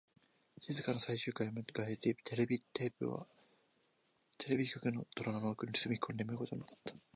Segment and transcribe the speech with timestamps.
[0.59, 2.17] 静かな最終回を迎え、ビデ
[2.57, 3.27] オテープはまた
[4.45, 6.95] テレビ局の戸棚の奥の隅っこで眠ることになった